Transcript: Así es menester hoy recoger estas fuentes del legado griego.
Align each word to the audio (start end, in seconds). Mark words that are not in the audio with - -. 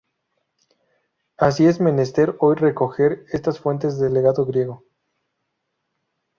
Así 1.37 1.67
es 1.67 1.79
menester 1.79 2.35
hoy 2.39 2.55
recoger 2.55 3.23
estas 3.31 3.59
fuentes 3.59 3.99
del 3.99 4.15
legado 4.15 4.47
griego. 4.47 4.83